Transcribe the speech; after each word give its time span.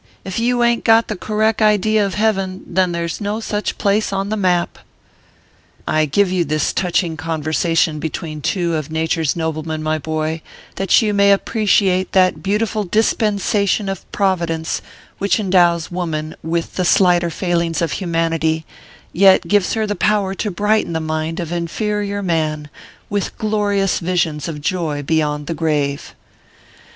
If 0.25 0.39
you 0.39 0.63
ain 0.63 0.77
t 0.77 0.81
got 0.81 1.09
the 1.09 1.15
correck 1.15 1.61
idea 1.61 2.03
of 2.03 2.15
Heaven 2.15 2.63
there 2.65 3.03
s 3.05 3.21
no 3.21 3.39
such 3.39 3.77
place 3.77 4.11
on 4.11 4.29
the 4.29 4.35
map." 4.35 4.79
I 5.87 6.05
give 6.07 6.31
you 6.31 6.43
this 6.43 6.73
touching 6.73 7.15
conversation 7.15 7.99
between 7.99 8.41
two 8.41 8.73
of 8.73 8.89
nature 8.89 9.21
s 9.21 9.35
noblemen, 9.35 9.83
my 9.83 9.99
boy, 9.99 10.41
that 10.77 11.03
you 11.03 11.13
may 11.13 11.29
appre 11.37 11.65
ciate 11.67 12.13
that 12.13 12.41
beautiful 12.41 12.83
dispensation 12.83 13.87
of 13.87 14.11
Providence 14.11 14.81
which 15.19 15.39
endows 15.39 15.91
woman 15.91 16.35
with 16.41 16.77
the 16.77 16.83
slighter 16.83 17.29
failings 17.29 17.79
of 17.79 17.91
humanity, 17.91 18.65
yet 19.13 19.47
gives 19.47 19.73
her 19.75 19.85
the 19.85 19.93
power 19.95 20.33
to 20.33 20.49
brighten 20.49 20.93
the 20.93 20.99
mind 20.99 21.39
of 21.39 21.51
in 21.51 21.67
ferior 21.67 22.25
man 22.25 22.71
with 23.07 23.37
glorious 23.37 23.99
visions 23.99 24.47
of 24.47 24.61
joy 24.61 25.03
beyond 25.03 25.45
the 25.45 25.53
grave. 25.53 26.15